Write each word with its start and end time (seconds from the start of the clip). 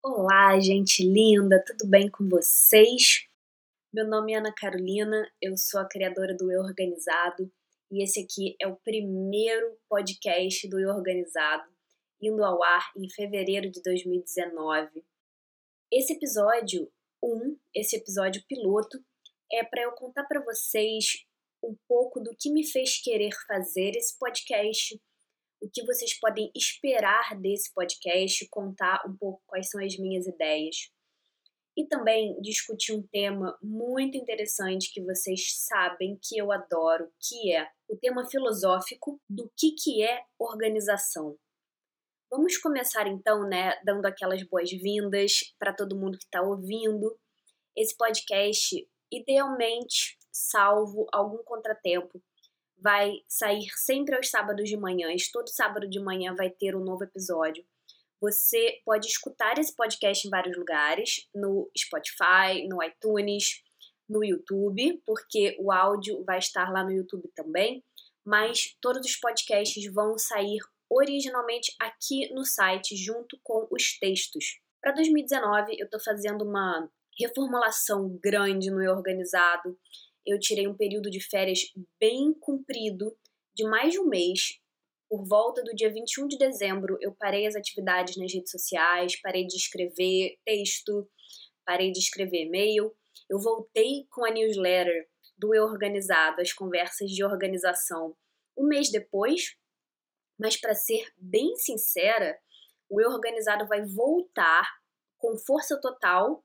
Olá, 0.00 0.58
gente 0.60 1.02
linda, 1.02 1.62
tudo 1.66 1.84
bem 1.88 2.08
com 2.08 2.28
vocês? 2.28 3.26
Meu 3.92 4.06
nome 4.06 4.32
é 4.32 4.36
Ana 4.36 4.54
Carolina, 4.54 5.28
eu 5.42 5.56
sou 5.56 5.80
a 5.80 5.88
criadora 5.88 6.36
do 6.36 6.52
Eu 6.52 6.60
Organizado 6.60 7.50
e 7.90 8.04
esse 8.04 8.20
aqui 8.20 8.54
é 8.60 8.68
o 8.68 8.76
primeiro 8.76 9.76
podcast 9.88 10.68
do 10.68 10.78
Eu 10.78 10.90
Organizado, 10.90 11.68
indo 12.22 12.44
ao 12.44 12.62
ar 12.62 12.92
em 12.96 13.10
fevereiro 13.10 13.68
de 13.72 13.82
2019. 13.82 15.04
Esse 15.92 16.12
episódio 16.12 16.88
1, 17.20 17.28
um, 17.28 17.58
esse 17.74 17.96
episódio 17.96 18.44
piloto, 18.46 19.04
é 19.50 19.64
para 19.64 19.82
eu 19.82 19.90
contar 19.92 20.24
para 20.26 20.44
vocês 20.44 21.26
um 21.60 21.74
pouco 21.88 22.20
do 22.20 22.36
que 22.38 22.52
me 22.52 22.64
fez 22.64 23.02
querer 23.02 23.32
fazer 23.48 23.96
esse 23.96 24.16
podcast 24.16 24.96
o 25.60 25.68
que 25.68 25.84
vocês 25.84 26.18
podem 26.18 26.50
esperar 26.54 27.38
desse 27.40 27.72
podcast, 27.72 28.46
contar 28.48 29.02
um 29.06 29.16
pouco 29.16 29.42
quais 29.46 29.68
são 29.68 29.84
as 29.84 29.96
minhas 29.98 30.26
ideias. 30.26 30.90
E 31.76 31.86
também 31.86 32.40
discutir 32.40 32.92
um 32.92 33.06
tema 33.06 33.56
muito 33.62 34.16
interessante 34.16 34.92
que 34.92 35.02
vocês 35.02 35.54
sabem 35.64 36.18
que 36.20 36.36
eu 36.36 36.50
adoro, 36.50 37.08
que 37.20 37.54
é 37.54 37.68
o 37.88 37.96
tema 37.96 38.28
filosófico 38.28 39.20
do 39.28 39.50
que, 39.56 39.72
que 39.72 40.02
é 40.02 40.22
organização. 40.38 41.38
Vamos 42.30 42.58
começar 42.58 43.06
então, 43.06 43.48
né, 43.48 43.80
dando 43.84 44.06
aquelas 44.06 44.42
boas-vindas 44.42 45.54
para 45.58 45.72
todo 45.72 45.96
mundo 45.96 46.18
que 46.18 46.24
está 46.24 46.42
ouvindo. 46.42 47.16
Esse 47.76 47.96
podcast, 47.96 48.86
idealmente, 49.10 50.18
salvo 50.30 51.06
algum 51.12 51.42
contratempo, 51.44 52.20
vai 52.80 53.22
sair 53.28 53.66
sempre 53.76 54.16
aos 54.16 54.30
sábados 54.30 54.68
de 54.68 54.76
manhã. 54.76 55.08
Todo 55.32 55.48
sábado 55.48 55.88
de 55.88 56.00
manhã 56.00 56.34
vai 56.34 56.50
ter 56.50 56.76
um 56.76 56.84
novo 56.84 57.04
episódio. 57.04 57.64
Você 58.20 58.80
pode 58.84 59.06
escutar 59.06 59.58
esse 59.58 59.74
podcast 59.74 60.26
em 60.26 60.30
vários 60.30 60.56
lugares, 60.56 61.28
no 61.34 61.70
Spotify, 61.76 62.66
no 62.68 62.82
iTunes, 62.82 63.62
no 64.08 64.24
YouTube, 64.24 65.00
porque 65.06 65.56
o 65.60 65.70
áudio 65.70 66.24
vai 66.24 66.38
estar 66.38 66.72
lá 66.72 66.82
no 66.82 66.90
YouTube 66.90 67.30
também, 67.36 67.84
mas 68.24 68.76
todos 68.80 69.06
os 69.06 69.16
podcasts 69.16 69.84
vão 69.92 70.18
sair 70.18 70.58
originalmente 70.90 71.74
aqui 71.78 72.32
no 72.32 72.44
site 72.44 72.96
junto 72.96 73.38
com 73.42 73.68
os 73.70 73.98
textos. 73.98 74.58
Para 74.80 74.92
2019, 74.92 75.76
eu 75.78 75.84
estou 75.84 76.00
fazendo 76.00 76.42
uma 76.42 76.88
reformulação 77.20 78.18
grande 78.22 78.70
no 78.70 78.80
Organizado 78.90 79.78
eu 80.28 80.38
tirei 80.38 80.68
um 80.68 80.76
período 80.76 81.10
de 81.10 81.20
férias 81.20 81.60
bem 81.98 82.34
comprido, 82.34 83.16
de 83.54 83.64
mais 83.64 83.92
de 83.92 83.98
um 83.98 84.06
mês. 84.06 84.60
Por 85.08 85.26
volta 85.26 85.62
do 85.64 85.74
dia 85.74 85.90
21 85.90 86.28
de 86.28 86.36
dezembro, 86.36 86.98
eu 87.00 87.14
parei 87.14 87.46
as 87.46 87.56
atividades 87.56 88.16
nas 88.18 88.32
redes 88.32 88.50
sociais, 88.50 89.18
parei 89.20 89.46
de 89.46 89.56
escrever 89.56 90.36
texto, 90.44 91.08
parei 91.64 91.90
de 91.90 91.98
escrever 91.98 92.44
e-mail. 92.44 92.94
Eu 93.28 93.38
voltei 93.38 94.06
com 94.10 94.24
a 94.26 94.30
newsletter 94.30 95.08
do 95.38 95.54
Eu 95.54 95.64
Organizado, 95.64 96.42
as 96.42 96.52
conversas 96.52 97.10
de 97.10 97.24
organização, 97.24 98.14
um 98.56 98.66
mês 98.66 98.90
depois. 98.90 99.56
Mas, 100.38 100.60
para 100.60 100.74
ser 100.74 101.10
bem 101.16 101.56
sincera, 101.56 102.38
o 102.90 103.00
Eu 103.00 103.10
Organizado 103.10 103.66
vai 103.66 103.84
voltar 103.86 104.68
com 105.16 105.38
força 105.38 105.80
total 105.80 106.44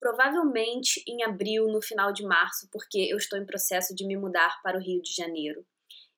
provavelmente 0.00 1.04
em 1.06 1.22
abril, 1.22 1.68
no 1.68 1.82
final 1.82 2.12
de 2.12 2.24
março, 2.24 2.66
porque 2.72 2.98
eu 3.10 3.18
estou 3.18 3.38
em 3.38 3.44
processo 3.44 3.94
de 3.94 4.06
me 4.06 4.16
mudar 4.16 4.60
para 4.62 4.78
o 4.78 4.80
Rio 4.80 5.02
de 5.02 5.14
Janeiro. 5.14 5.64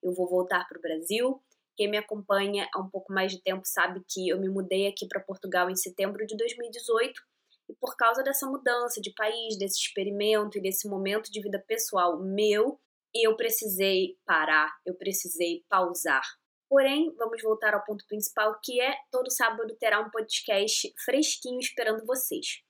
Eu 0.01 0.15
vou 0.15 0.29
voltar 0.29 0.67
para 0.69 0.79
o 0.79 0.81
Brasil. 0.81 1.43
Quem 1.77 1.91
me 1.91 1.97
acompanha 1.97 2.69
há 2.73 2.81
um 2.81 2.89
pouco 2.89 3.13
mais 3.13 3.33
de 3.33 3.43
tempo 3.43 3.63
sabe 3.65 4.01
que 4.09 4.29
eu 4.29 4.39
me 4.39 4.49
mudei 4.49 4.87
aqui 4.87 5.07
para 5.09 5.21
Portugal 5.21 5.69
em 5.69 5.75
setembro 5.75 6.25
de 6.27 6.37
2018 6.37 7.21
e 7.69 7.75
por 7.75 7.97
causa 7.97 8.23
dessa 8.23 8.47
mudança 8.47 9.01
de 9.01 9.13
país, 9.15 9.59
desse 9.59 9.81
experimento 9.81 10.59
e 10.59 10.63
desse 10.63 10.89
momento 10.89 11.31
de 11.31 11.41
vida 11.41 11.63
pessoal 11.67 12.21
meu, 12.21 12.79
eu 13.15 13.37
precisei 13.37 14.17
parar, 14.25 14.73
eu 14.87 14.95
precisei 14.95 15.65
pausar. 15.69 16.23
Porém, 16.69 17.13
vamos 17.17 17.43
voltar 17.43 17.75
ao 17.75 17.85
ponto 17.85 18.07
principal, 18.07 18.59
que 18.63 18.81
é 18.81 18.95
todo 19.11 19.31
sábado 19.31 19.77
terá 19.79 20.01
um 20.01 20.11
podcast 20.11 20.93
fresquinho 21.05 21.59
esperando 21.59 22.07
vocês. 22.07 22.63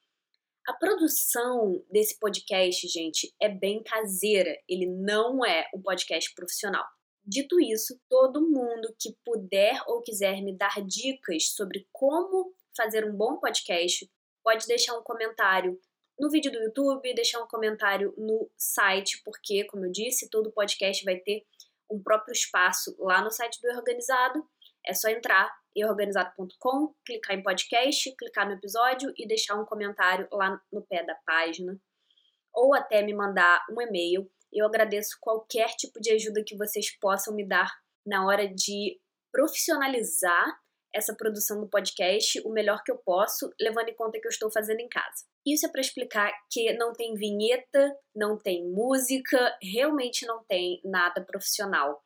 A 0.65 0.73
produção 0.73 1.85
desse 1.91 2.21
podcast, 2.21 2.87
gente, 2.87 3.35
é 3.43 3.49
bem 3.49 3.83
caseira. 3.83 4.57
Ele 4.69 4.87
não 4.87 5.45
é 5.45 5.69
um 5.75 5.83
podcast 5.83 6.33
profissional. 6.35 6.85
Dito 7.25 7.61
isso, 7.61 8.01
todo 8.09 8.41
mundo 8.41 8.95
que 8.97 9.17
puder 9.25 9.83
ou 9.89 10.03
quiser 10.03 10.41
me 10.41 10.57
dar 10.57 10.81
dicas 10.87 11.49
sobre 11.49 11.89
como 11.91 12.55
fazer 12.77 13.05
um 13.05 13.17
bom 13.17 13.39
podcast, 13.39 14.09
pode 14.43 14.67
deixar 14.69 14.97
um 14.97 15.03
comentário 15.03 15.81
no 16.17 16.31
vídeo 16.31 16.53
do 16.53 16.63
YouTube, 16.63 17.13
deixar 17.13 17.43
um 17.43 17.49
comentário 17.49 18.15
no 18.17 18.49
site, 18.57 19.21
porque, 19.25 19.65
como 19.65 19.87
eu 19.87 19.91
disse, 19.91 20.31
todo 20.31 20.53
podcast 20.53 21.05
vai 21.05 21.17
ter 21.17 21.45
um 21.91 22.01
próprio 22.01 22.33
espaço 22.33 22.95
lá 23.01 23.21
no 23.21 23.33
site 23.33 23.61
do 23.61 23.69
Organizado. 23.77 24.49
É 24.87 24.95
só 24.95 25.09
entrar 25.09 25.53
eorganizado.com, 25.75 26.95
clicar 27.05 27.37
em 27.37 27.43
podcast, 27.43 28.15
clicar 28.17 28.47
no 28.47 28.55
episódio 28.55 29.13
e 29.17 29.27
deixar 29.27 29.61
um 29.61 29.65
comentário 29.65 30.29
lá 30.33 30.61
no 30.73 30.83
pé 30.83 31.05
da 31.05 31.15
página. 31.27 31.79
Ou 32.55 32.75
até 32.75 33.03
me 33.03 33.15
mandar 33.15 33.65
um 33.71 33.81
e-mail. 33.81 34.31
Eu 34.53 34.67
agradeço 34.67 35.17
qualquer 35.21 35.69
tipo 35.77 36.01
de 36.01 36.13
ajuda 36.13 36.45
que 36.47 36.57
vocês 36.57 36.97
possam 36.99 37.35
me 37.35 37.47
dar 37.47 37.71
na 38.05 38.27
hora 38.27 38.47
de 38.47 39.01
profissionalizar 39.33 40.61
essa 40.95 41.15
produção 41.15 41.61
do 41.61 41.69
podcast 41.69 42.41
o 42.45 42.51
melhor 42.51 42.83
que 42.85 42.93
eu 42.93 42.99
posso, 42.99 43.51
levando 43.59 43.89
em 43.89 43.97
conta 43.97 44.21
que 44.21 44.27
eu 44.27 44.31
estou 44.31 44.51
fazendo 44.51 44.81
em 44.81 44.89
casa. 44.89 45.25
Isso 45.47 45.67
é 45.67 45.71
para 45.71 45.81
explicar 45.81 46.31
que 46.51 46.73
não 46.75 46.93
tem 46.93 47.15
vinheta, 47.15 47.97
não 48.15 48.39
tem 48.39 48.71
música, 48.71 49.57
realmente 49.63 50.27
não 50.27 50.45
tem 50.45 50.81
nada 50.85 51.25
profissional. 51.25 52.03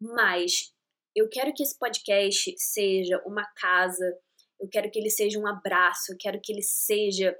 Mas 0.00 0.72
eu 1.20 1.28
quero 1.28 1.52
que 1.52 1.62
esse 1.62 1.78
podcast 1.78 2.54
seja 2.56 3.22
uma 3.26 3.44
casa, 3.54 4.18
eu 4.58 4.68
quero 4.68 4.90
que 4.90 4.98
ele 4.98 5.10
seja 5.10 5.38
um 5.38 5.46
abraço, 5.46 6.12
eu 6.12 6.16
quero 6.18 6.40
que 6.42 6.52
ele 6.52 6.62
seja 6.62 7.36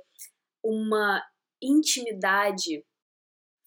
uma 0.63 1.23
intimidade 1.63 2.85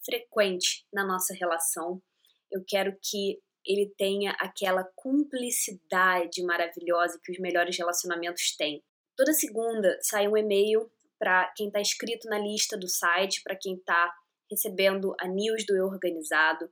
frequente 0.04 0.86
na 0.92 1.04
nossa 1.04 1.34
relação. 1.34 2.00
Eu 2.50 2.62
quero 2.66 2.96
que 3.02 3.40
ele 3.66 3.92
tenha 3.96 4.32
aquela 4.38 4.84
cumplicidade 4.94 6.42
maravilhosa 6.44 7.18
que 7.22 7.32
os 7.32 7.38
melhores 7.38 7.76
relacionamentos 7.76 8.54
têm. 8.56 8.82
Toda 9.16 9.32
segunda 9.32 9.98
sai 10.02 10.28
um 10.28 10.36
e-mail 10.36 10.90
para 11.18 11.52
quem 11.56 11.68
está 11.68 11.80
inscrito 11.80 12.28
na 12.28 12.38
lista 12.38 12.76
do 12.76 12.88
site, 12.88 13.42
para 13.42 13.56
quem 13.56 13.76
está 13.76 14.12
recebendo 14.50 15.14
a 15.18 15.26
news 15.26 15.64
do 15.66 15.74
Eu 15.74 15.86
Organizado. 15.86 16.70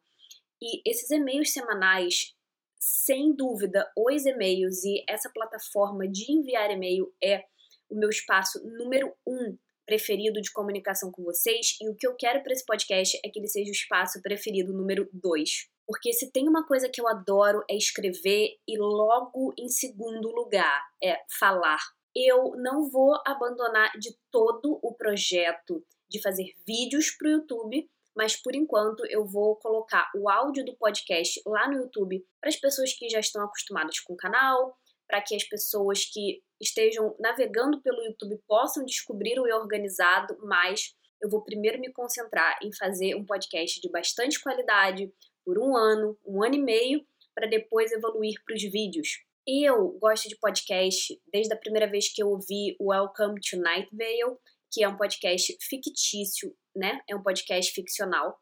E 0.61 0.89
esses 0.89 1.11
e-mails 1.11 1.53
semanais 1.53 2.35
sem 2.83 3.33
dúvida, 3.33 3.89
os 3.97 4.27
e-mails 4.27 4.83
e 4.83 5.05
essa 5.09 5.31
plataforma 5.31 6.09
de 6.09 6.33
enviar 6.33 6.69
e-mail 6.69 7.15
é 7.23 7.45
o 7.89 7.95
meu 7.95 8.09
espaço 8.09 8.61
número 8.77 9.15
um 9.25 9.57
preferido 9.87 10.41
de 10.41 10.51
comunicação 10.51 11.13
com 11.13 11.23
vocês. 11.23 11.77
E 11.81 11.89
o 11.89 11.95
que 11.95 12.05
eu 12.05 12.17
quero 12.17 12.43
para 12.43 12.53
esse 12.53 12.67
podcast 12.67 13.21
é 13.25 13.29
que 13.29 13.39
ele 13.39 13.47
seja 13.47 13.71
o 13.71 13.73
espaço 13.73 14.21
preferido 14.21 14.73
número 14.73 15.09
dois. 15.13 15.69
Porque 15.87 16.13
se 16.13 16.33
tem 16.33 16.49
uma 16.49 16.67
coisa 16.67 16.89
que 16.89 17.01
eu 17.01 17.07
adoro 17.07 17.63
é 17.71 17.77
escrever 17.77 18.57
e 18.67 18.77
logo 18.77 19.55
em 19.57 19.69
segundo 19.69 20.29
lugar 20.31 20.83
é 21.01 21.19
falar. 21.39 21.81
Eu 22.17 22.57
não 22.57 22.91
vou 22.91 23.15
abandonar 23.25 23.93
de 23.97 24.11
todo 24.29 24.81
o 24.83 24.93
projeto 24.93 25.85
de 26.09 26.21
fazer 26.21 26.53
vídeos 26.67 27.13
para 27.13 27.29
o 27.29 27.33
YouTube, 27.33 27.89
mas 28.17 28.37
por 28.37 28.55
enquanto 28.55 29.05
eu 29.07 29.25
vou 29.25 29.57
colocar 29.57 30.11
o 30.15 30.29
áudio 30.29 30.65
do 30.65 30.77
podcast 30.77 31.41
lá 31.47 31.69
no 31.69 31.79
YouTube 31.79 32.25
para 32.41 32.51
as 32.51 32.57
pessoas 32.57 32.93
que 32.93 33.09
já 33.09 33.21
estão 33.21 33.45
acostumadas 33.45 34.01
com 34.01 34.15
o 34.15 34.17
canal, 34.17 34.77
para 35.07 35.21
que 35.21 35.35
as 35.35 35.45
pessoas 35.45 36.05
que 36.05 36.43
estejam 36.61 37.15
navegando 37.19 37.81
pelo 37.83 38.03
YouTube 38.03 38.41
possam 38.47 38.85
descobrir 38.85 39.39
o 39.39 39.47
Eu 39.47 39.57
Organizado, 39.57 40.39
mas 40.43 40.95
eu 41.21 41.29
vou 41.29 41.45
primeiro 41.45 41.81
me 41.81 41.93
concentrar 41.93 42.59
em 42.63 42.75
fazer 42.75 43.15
um 43.15 43.25
podcast 43.25 43.81
de 43.81 43.91
bastante 43.91 44.41
qualidade 44.41 45.13
por 45.45 45.59
um 45.59 45.77
ano, 45.77 46.19
um 46.27 46.43
ano 46.43 46.55
e 46.55 46.63
meio, 46.63 47.07
para 47.35 47.49
depois 47.49 47.93
evoluir 47.93 48.35
para 48.45 48.55
os 48.55 48.63
vídeos. 48.63 49.09
Eu 49.47 49.89
gosto 50.01 50.29
de 50.29 50.37
podcast 50.37 51.21
desde 51.33 51.53
a 51.53 51.57
primeira 51.57 51.91
vez 51.91 52.13
que 52.13 52.23
eu 52.23 52.29
ouvi 52.29 52.77
Welcome 52.81 53.41
to 53.41 53.57
Night 53.59 53.89
Vale, 53.93 54.39
que 54.71 54.85
é 54.85 54.89
um 54.89 54.97
podcast 54.97 55.57
fictício 55.61 56.55
né? 56.75 57.01
É 57.09 57.15
um 57.15 57.23
podcast 57.23 57.73
ficcional. 57.73 58.39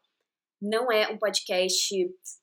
Não 0.61 0.91
é 0.91 1.09
um 1.09 1.17
podcast 1.17 1.95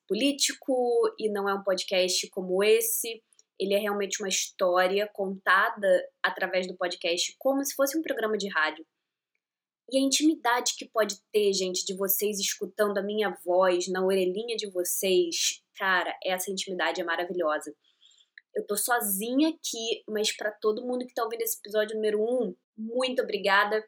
político 0.09 0.75
e 1.19 1.31
não 1.31 1.49
é 1.49 1.55
um 1.55 1.63
podcast 1.63 2.29
como 2.31 2.65
esse. 2.65 3.23
Ele 3.59 3.75
é 3.75 3.79
realmente 3.79 4.21
uma 4.23 4.29
história 4.29 5.09
contada 5.13 6.05
através 6.23 6.67
do 6.67 6.77
podcast 6.77 7.35
como 7.39 7.65
se 7.65 7.75
fosse 7.75 7.99
um 7.99 8.03
programa 8.03 8.37
de 8.37 8.49
rádio. 8.49 8.85
E 9.91 9.97
a 9.97 10.01
intimidade 10.01 10.75
que 10.77 10.87
pode 10.87 11.17
ter, 11.33 11.53
gente, 11.55 11.85
de 11.85 11.97
vocês 11.97 12.39
escutando 12.39 12.99
a 12.99 13.03
minha 13.03 13.31
voz 13.45 13.89
na 13.89 14.05
orelhinha 14.05 14.55
de 14.55 14.71
vocês, 14.71 15.63
cara, 15.77 16.15
essa 16.23 16.51
intimidade 16.51 17.01
é 17.01 17.05
maravilhosa. 17.05 17.75
Eu 18.55 18.67
tô 18.67 18.77
sozinha 18.77 19.49
aqui, 19.49 20.03
mas 20.07 20.37
para 20.37 20.51
todo 20.51 20.85
mundo 20.85 21.07
que 21.07 21.15
tá 21.15 21.25
ouvindo 21.25 21.41
esse 21.41 21.59
episódio 21.59 21.95
número 21.97 22.21
1, 22.21 22.23
um, 22.23 22.57
muito 22.77 23.23
obrigada. 23.23 23.83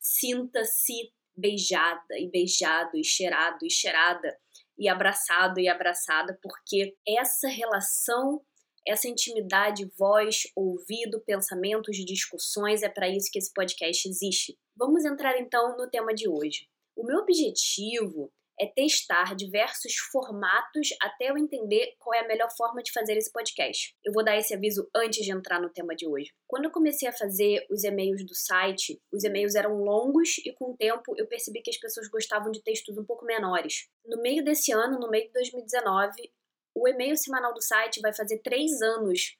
Sinta-se 0.00 1.12
beijada 1.36 2.18
e 2.18 2.30
beijado 2.30 2.96
e 2.96 3.04
cheirado 3.04 3.58
e 3.64 3.70
cheirada 3.70 4.36
e 4.78 4.88
abraçado 4.88 5.60
e 5.60 5.68
abraçada, 5.68 6.38
porque 6.42 6.96
essa 7.06 7.48
relação, 7.48 8.40
essa 8.86 9.08
intimidade, 9.08 9.90
voz, 9.98 10.42
ouvido, 10.56 11.22
pensamentos, 11.24 11.96
discussões, 11.96 12.82
é 12.82 12.88
para 12.88 13.08
isso 13.08 13.30
que 13.30 13.38
esse 13.38 13.52
podcast 13.52 14.08
existe. 14.08 14.58
Vamos 14.76 15.04
entrar 15.04 15.38
então 15.38 15.76
no 15.76 15.88
tema 15.88 16.14
de 16.14 16.28
hoje. 16.28 16.68
O 16.96 17.04
meu 17.04 17.18
objetivo 17.18 18.32
é 18.60 18.66
testar 18.66 19.34
diversos 19.34 19.94
formatos 20.10 20.88
até 21.00 21.30
eu 21.30 21.38
entender 21.38 21.94
qual 21.98 22.14
é 22.14 22.20
a 22.20 22.28
melhor 22.28 22.50
forma 22.56 22.82
de 22.82 22.92
fazer 22.92 23.16
esse 23.16 23.32
podcast. 23.32 23.94
Eu 24.04 24.12
vou 24.12 24.24
dar 24.24 24.36
esse 24.36 24.54
aviso 24.54 24.88
antes 24.94 25.24
de 25.24 25.32
entrar 25.32 25.60
no 25.60 25.70
tema 25.70 25.94
de 25.94 26.06
hoje. 26.06 26.30
Quando 26.46 26.66
eu 26.66 26.70
comecei 26.70 27.08
a 27.08 27.12
fazer 27.12 27.66
os 27.70 27.84
e-mails 27.84 28.24
do 28.24 28.34
site, 28.34 29.00
os 29.12 29.24
e-mails 29.24 29.54
eram 29.54 29.76
longos 29.82 30.38
e 30.38 30.52
com 30.52 30.72
o 30.72 30.76
tempo 30.76 31.14
eu 31.16 31.26
percebi 31.26 31.62
que 31.62 31.70
as 31.70 31.78
pessoas 31.78 32.08
gostavam 32.08 32.50
de 32.50 32.62
textos 32.62 32.96
um 32.96 33.04
pouco 33.04 33.24
menores. 33.24 33.88
No 34.04 34.20
meio 34.20 34.44
desse 34.44 34.72
ano, 34.72 34.98
no 34.98 35.10
meio 35.10 35.26
de 35.26 35.32
2019, 35.32 36.32
o 36.74 36.88
e-mail 36.88 37.16
semanal 37.16 37.52
do 37.52 37.62
site 37.62 38.00
vai 38.00 38.14
fazer 38.14 38.38
três 38.38 38.80
anos 38.80 39.36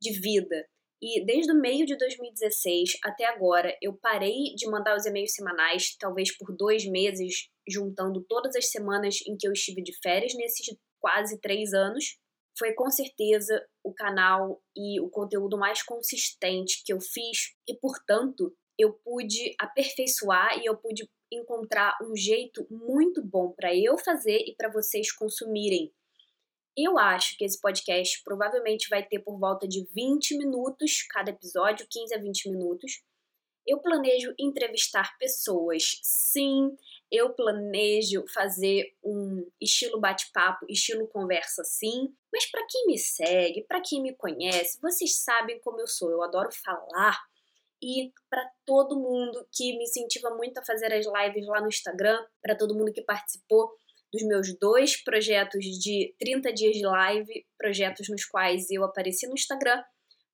de 0.00 0.12
vida. 0.12 0.68
E 1.02 1.24
desde 1.24 1.52
o 1.52 1.60
meio 1.60 1.84
de 1.84 1.96
2016 1.96 2.98
até 3.04 3.26
agora, 3.26 3.76
eu 3.82 3.92
parei 4.00 4.54
de 4.56 4.68
mandar 4.70 4.96
os 4.96 5.04
e-mails 5.04 5.34
semanais, 5.34 5.94
talvez 5.98 6.36
por 6.36 6.56
dois 6.56 6.86
meses, 6.86 7.48
juntando 7.68 8.24
todas 8.26 8.56
as 8.56 8.70
semanas 8.70 9.16
em 9.26 9.36
que 9.36 9.46
eu 9.46 9.52
estive 9.52 9.82
de 9.82 9.92
férias 10.02 10.32
nesses 10.34 10.74
quase 10.98 11.38
três 11.40 11.74
anos. 11.74 12.16
Foi 12.58 12.72
com 12.72 12.90
certeza 12.90 13.62
o 13.84 13.92
canal 13.92 14.62
e 14.74 14.98
o 15.00 15.10
conteúdo 15.10 15.58
mais 15.58 15.82
consistente 15.82 16.82
que 16.84 16.92
eu 16.92 16.98
fiz, 17.00 17.54
e 17.68 17.78
portanto 17.78 18.54
eu 18.78 18.94
pude 19.04 19.54
aperfeiçoar 19.60 20.58
e 20.58 20.66
eu 20.66 20.76
pude 20.76 21.08
encontrar 21.32 21.96
um 22.02 22.14
jeito 22.14 22.66
muito 22.70 23.22
bom 23.22 23.52
para 23.52 23.74
eu 23.74 23.98
fazer 23.98 24.38
e 24.46 24.54
para 24.56 24.70
vocês 24.70 25.12
consumirem 25.12 25.92
eu 26.76 26.98
acho 26.98 27.36
que 27.38 27.44
esse 27.44 27.58
podcast 27.58 28.22
provavelmente 28.22 28.88
vai 28.90 29.02
ter 29.02 29.20
por 29.20 29.38
volta 29.38 29.66
de 29.66 29.86
20 29.94 30.36
minutos 30.36 31.02
cada 31.10 31.30
episódio, 31.30 31.86
15 31.88 32.14
a 32.14 32.18
20 32.18 32.50
minutos. 32.50 33.02
Eu 33.66 33.80
planejo 33.80 34.34
entrevistar 34.38 35.16
pessoas, 35.18 35.98
sim. 36.02 36.70
Eu 37.10 37.34
planejo 37.34 38.24
fazer 38.32 38.92
um 39.02 39.48
estilo 39.60 39.98
bate-papo, 39.98 40.66
estilo 40.68 41.08
conversa, 41.08 41.64
sim. 41.64 42.14
Mas 42.32 42.44
para 42.50 42.64
quem 42.68 42.86
me 42.86 42.98
segue, 42.98 43.64
para 43.66 43.80
quem 43.80 44.02
me 44.02 44.14
conhece, 44.14 44.78
vocês 44.80 45.16
sabem 45.22 45.58
como 45.60 45.80
eu 45.80 45.86
sou. 45.86 46.10
Eu 46.10 46.22
adoro 46.22 46.50
falar. 46.52 47.18
E 47.82 48.12
para 48.30 48.48
todo 48.64 49.00
mundo 49.00 49.46
que 49.52 49.76
me 49.76 49.84
incentiva 49.84 50.30
muito 50.30 50.58
a 50.58 50.64
fazer 50.64 50.92
as 50.92 51.06
lives 51.06 51.46
lá 51.46 51.60
no 51.60 51.68
Instagram, 51.68 52.24
para 52.42 52.56
todo 52.56 52.74
mundo 52.74 52.92
que 52.92 53.02
participou, 53.02 53.70
dos 54.12 54.22
meus 54.26 54.56
dois 54.58 55.02
projetos 55.02 55.64
de 55.64 56.14
30 56.18 56.52
dias 56.52 56.76
de 56.76 56.86
live, 56.86 57.46
projetos 57.58 58.08
nos 58.08 58.24
quais 58.24 58.70
eu 58.70 58.84
apareci 58.84 59.26
no 59.26 59.34
Instagram 59.34 59.82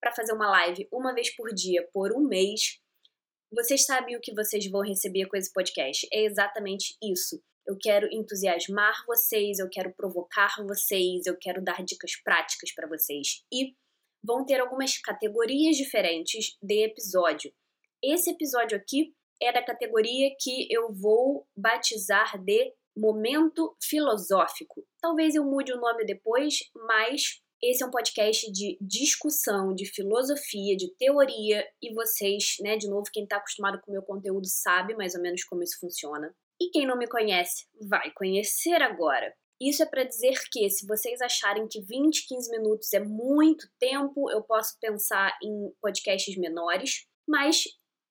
para 0.00 0.12
fazer 0.14 0.32
uma 0.32 0.50
live 0.50 0.88
uma 0.92 1.14
vez 1.14 1.34
por 1.34 1.52
dia 1.54 1.88
por 1.92 2.12
um 2.12 2.26
mês. 2.26 2.80
Vocês 3.52 3.84
sabem 3.84 4.16
o 4.16 4.20
que 4.20 4.34
vocês 4.34 4.68
vão 4.70 4.82
receber 4.82 5.26
com 5.26 5.36
esse 5.36 5.52
podcast? 5.52 6.06
É 6.12 6.24
exatamente 6.24 6.96
isso. 7.02 7.42
Eu 7.66 7.76
quero 7.80 8.08
entusiasmar 8.12 9.04
vocês, 9.06 9.58
eu 9.58 9.68
quero 9.70 9.92
provocar 9.94 10.56
vocês, 10.66 11.26
eu 11.26 11.36
quero 11.38 11.62
dar 11.62 11.84
dicas 11.84 12.16
práticas 12.22 12.72
para 12.74 12.88
vocês. 12.88 13.44
E 13.52 13.76
vão 14.22 14.44
ter 14.44 14.60
algumas 14.60 14.98
categorias 14.98 15.76
diferentes 15.76 16.56
de 16.60 16.84
episódio. 16.84 17.52
Esse 18.02 18.30
episódio 18.30 18.76
aqui 18.76 19.14
é 19.40 19.52
da 19.52 19.62
categoria 19.62 20.34
que 20.40 20.66
eu 20.70 20.92
vou 20.92 21.46
batizar 21.56 22.42
de 22.42 22.72
Momento 22.96 23.76
Filosófico. 23.82 24.86
Talvez 25.00 25.34
eu 25.34 25.44
mude 25.44 25.72
o 25.72 25.80
nome 25.80 26.04
depois, 26.04 26.58
mas 26.86 27.42
esse 27.62 27.82
é 27.82 27.86
um 27.86 27.90
podcast 27.90 28.50
de 28.50 28.76
discussão, 28.80 29.72
de 29.72 29.86
filosofia, 29.86 30.76
de 30.76 30.92
teoria, 30.96 31.64
e 31.80 31.94
vocês, 31.94 32.56
né, 32.60 32.76
de 32.76 32.88
novo, 32.88 33.04
quem 33.12 33.22
está 33.22 33.36
acostumado 33.36 33.80
com 33.80 33.90
o 33.90 33.94
meu 33.94 34.02
conteúdo 34.02 34.46
sabe 34.48 34.96
mais 34.96 35.14
ou 35.14 35.22
menos 35.22 35.44
como 35.44 35.62
isso 35.62 35.78
funciona. 35.78 36.34
E 36.60 36.70
quem 36.70 36.86
não 36.86 36.98
me 36.98 37.08
conhece, 37.08 37.66
vai 37.88 38.10
conhecer 38.16 38.82
agora. 38.82 39.32
Isso 39.60 39.80
é 39.80 39.86
para 39.86 40.02
dizer 40.02 40.34
que, 40.50 40.68
se 40.68 40.84
vocês 40.86 41.20
acharem 41.20 41.68
que 41.68 41.80
20, 41.80 42.26
15 42.26 42.50
minutos 42.50 42.92
é 42.92 42.98
muito 42.98 43.68
tempo, 43.78 44.28
eu 44.28 44.42
posso 44.42 44.76
pensar 44.80 45.38
em 45.40 45.72
podcasts 45.80 46.36
menores, 46.36 47.06
mas 47.28 47.62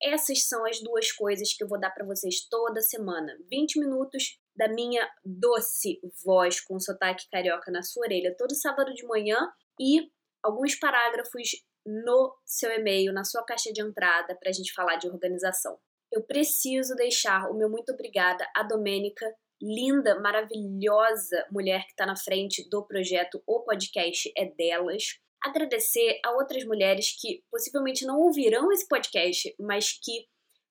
essas 0.02 0.48
são 0.48 0.66
as 0.66 0.82
duas 0.82 1.12
coisas 1.12 1.54
que 1.54 1.62
eu 1.62 1.68
vou 1.68 1.80
dar 1.80 1.92
para 1.92 2.06
vocês 2.06 2.48
toda 2.50 2.82
semana. 2.82 3.38
20 3.50 3.80
minutos 3.80 4.40
da 4.62 4.68
minha 4.68 5.10
doce 5.26 6.00
voz 6.24 6.62
com 6.62 6.80
sotaque 6.80 7.28
carioca 7.32 7.72
na 7.72 7.82
sua 7.82 8.06
orelha 8.06 8.36
todo 8.38 8.54
sábado 8.54 8.94
de 8.94 9.04
manhã 9.08 9.36
e 9.80 10.08
alguns 10.44 10.76
parágrafos 10.76 11.50
no 11.84 12.32
seu 12.46 12.72
e-mail, 12.72 13.12
na 13.12 13.24
sua 13.24 13.44
caixa 13.44 13.74
de 13.74 13.82
entrada, 13.82 14.38
para 14.40 14.52
a 14.52 14.54
gente 14.54 14.72
falar 14.72 14.98
de 14.98 15.10
organização. 15.10 15.80
Eu 16.12 16.22
preciso 16.22 16.94
deixar 16.94 17.50
o 17.50 17.58
meu 17.58 17.72
muito 17.72 17.92
obrigada 17.92 18.48
à 18.56 18.62
Domênica, 18.62 19.26
linda, 19.60 20.20
maravilhosa 20.20 21.44
mulher 21.52 21.84
que 21.86 21.92
está 21.92 22.06
na 22.06 22.16
frente 22.16 22.70
do 22.70 22.86
projeto 22.86 23.42
O 23.48 23.62
Podcast 23.62 24.32
é 24.38 24.46
Delas. 24.46 25.20
Agradecer 25.44 26.20
a 26.24 26.34
outras 26.34 26.64
mulheres 26.66 27.20
que 27.20 27.44
possivelmente 27.50 28.06
não 28.06 28.20
ouvirão 28.20 28.72
esse 28.72 28.88
podcast, 28.88 29.56
mas 29.60 29.92
que 29.92 30.28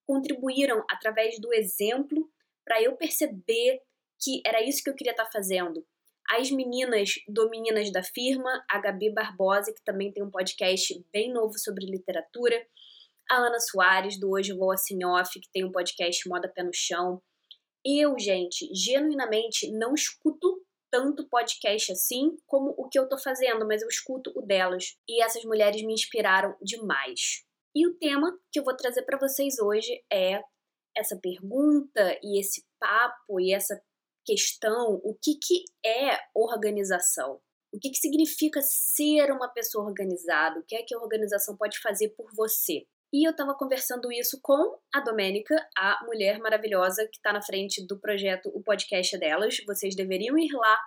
contribuíram 0.07 0.85
através 0.89 1.41
do 1.41 1.53
exemplo 1.53 2.31
para 2.71 2.81
eu 2.81 2.97
perceber 2.97 3.81
que 4.23 4.41
era 4.47 4.63
isso 4.63 4.81
que 4.85 4.91
eu 4.91 4.95
queria 4.95 5.11
estar 5.11 5.25
tá 5.25 5.31
fazendo. 5.33 5.85
As 6.31 6.53
meninas 6.53 7.15
do 7.27 7.51
Meninas 7.51 7.91
da 7.91 8.01
Firma, 8.01 8.65
a 8.71 8.79
Gabi 8.79 9.13
Barbosa, 9.13 9.73
que 9.75 9.83
também 9.83 10.13
tem 10.13 10.23
um 10.23 10.31
podcast 10.31 11.05
bem 11.13 11.33
novo 11.33 11.59
sobre 11.59 11.85
literatura, 11.85 12.65
a 13.29 13.39
Ana 13.39 13.59
Soares, 13.59 14.21
do 14.21 14.31
Hoje 14.31 14.53
Vou 14.53 14.71
Assim 14.71 15.05
Off, 15.05 15.41
que 15.41 15.51
tem 15.53 15.65
um 15.65 15.73
podcast 15.73 16.29
Moda 16.29 16.49
Pé 16.49 16.63
no 16.63 16.71
Chão. 16.73 17.21
Eu, 17.85 18.17
gente, 18.17 18.73
genuinamente 18.73 19.69
não 19.73 19.93
escuto 19.93 20.65
tanto 20.93 21.29
podcast 21.29 21.91
assim 21.91 22.37
como 22.47 22.73
o 22.79 22.89
que 22.89 23.01
eu 23.01 23.09
tô 23.09 23.19
fazendo, 23.19 23.67
mas 23.67 23.83
eu 23.83 23.89
escuto 23.89 24.33
o 24.37 24.43
delas. 24.43 24.97
E 25.09 25.21
essas 25.21 25.45
mulheres 25.45 25.83
me 25.83 25.93
inspiraram 25.93 26.55
demais. 26.63 27.45
E 27.75 27.85
o 27.89 27.95
tema 27.99 28.33
que 28.53 28.61
eu 28.61 28.65
vou 28.65 28.77
trazer 28.77 29.03
para 29.03 29.19
vocês 29.19 29.59
hoje 29.59 30.05
é 30.13 30.41
essa 30.97 31.19
pergunta 31.21 32.19
e 32.23 32.41
esse 32.41 32.65
papo 32.79 33.41
e 33.41 33.53
essa 33.53 33.81
questão, 34.25 35.01
o 35.03 35.17
que, 35.21 35.35
que 35.35 35.65
é 35.85 36.19
organização? 36.35 37.41
O 37.73 37.79
que, 37.79 37.91
que 37.91 37.99
significa 37.99 38.61
ser 38.63 39.31
uma 39.31 39.49
pessoa 39.49 39.87
organizada? 39.87 40.59
O 40.59 40.65
que 40.65 40.77
é 40.77 40.83
que 40.83 40.95
a 40.95 40.99
organização 40.99 41.57
pode 41.57 41.79
fazer 41.81 42.11
por 42.11 42.29
você? 42.35 42.85
E 43.13 43.27
eu 43.27 43.33
estava 43.33 43.55
conversando 43.55 44.13
isso 44.13 44.39
com 44.41 44.79
a 44.95 45.01
Domênica, 45.01 45.55
a 45.77 46.05
mulher 46.05 46.39
maravilhosa 46.39 47.05
que 47.07 47.17
está 47.17 47.33
na 47.33 47.43
frente 47.43 47.85
do 47.87 47.99
projeto 47.99 48.51
O 48.55 48.63
Podcast 48.63 49.19
Delas. 49.19 49.57
Vocês 49.67 49.97
deveriam 49.97 50.39
ir 50.39 50.53
lá 50.53 50.79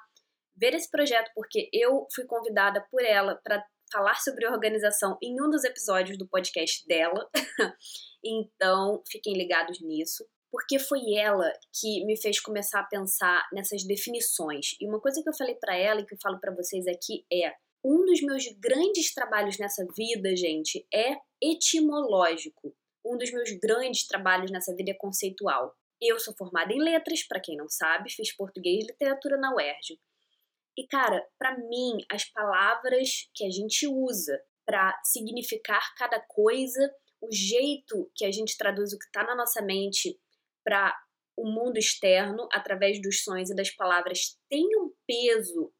ver 0.55 0.73
esse 0.73 0.89
projeto, 0.89 1.31
porque 1.35 1.69
eu 1.73 2.07
fui 2.13 2.25
convidada 2.25 2.85
por 2.89 3.03
ela 3.03 3.39
para 3.43 3.65
falar 3.91 4.15
sobre 4.15 4.47
organização 4.47 5.17
em 5.21 5.41
um 5.41 5.49
dos 5.49 5.63
episódios 5.63 6.17
do 6.17 6.27
podcast 6.27 6.85
dela. 6.87 7.29
então, 8.23 9.03
fiquem 9.07 9.33
ligados 9.33 9.81
nisso, 9.81 10.25
porque 10.51 10.77
foi 10.77 11.15
ela 11.15 11.51
que 11.73 12.05
me 12.05 12.15
fez 12.15 12.39
começar 12.39 12.79
a 12.79 12.85
pensar 12.85 13.47
nessas 13.51 13.83
definições. 13.83 14.75
E 14.79 14.87
uma 14.87 15.01
coisa 15.01 15.21
que 15.21 15.27
eu 15.27 15.35
falei 15.35 15.55
para 15.55 15.75
ela 15.75 16.01
e 16.01 16.05
que 16.05 16.13
eu 16.13 16.19
falo 16.21 16.39
para 16.39 16.53
vocês 16.53 16.85
aqui 16.87 17.25
é: 17.31 17.53
um 17.83 18.05
dos 18.05 18.21
meus 18.21 18.45
grandes 18.59 19.13
trabalhos 19.13 19.57
nessa 19.57 19.85
vida, 19.97 20.35
gente, 20.35 20.87
é 20.93 21.17
etimológico. 21.41 22.73
Um 23.05 23.17
dos 23.17 23.31
meus 23.31 23.51
grandes 23.59 24.07
trabalhos 24.07 24.51
nessa 24.51 24.73
vida 24.75 24.91
é 24.91 24.93
conceitual. 24.93 25.75
Eu 25.99 26.19
sou 26.19 26.33
formada 26.35 26.71
em 26.71 26.79
letras, 26.79 27.23
para 27.23 27.41
quem 27.41 27.57
não 27.57 27.67
sabe, 27.67 28.11
fiz 28.11 28.31
português 28.35 28.83
e 28.83 28.87
literatura 28.87 29.37
na 29.37 29.53
UERJ. 29.55 29.99
E 30.77 30.87
cara, 30.87 31.25
para 31.37 31.57
mim, 31.57 31.97
as 32.11 32.25
palavras 32.25 33.29
que 33.33 33.45
a 33.45 33.49
gente 33.49 33.87
usa 33.87 34.41
para 34.65 34.99
significar 35.03 35.93
cada 35.95 36.19
coisa, 36.21 36.93
o 37.23 37.31
jeito 37.31 38.11
que 38.15 38.25
a 38.25 38.31
gente 38.31 38.57
traduz 38.57 38.91
o 38.93 38.99
que 38.99 39.05
está 39.05 39.23
na 39.23 39.35
nossa 39.35 39.61
mente 39.61 40.17
para 40.63 40.95
o 41.37 41.47
mundo 41.47 41.77
externo 41.77 42.47
através 42.51 43.01
dos 43.01 43.23
sons 43.23 43.49
e 43.49 43.55
das 43.55 43.71
palavras 43.71 44.37
tem 44.49 44.67
um 44.77 44.91
peso 45.07 45.73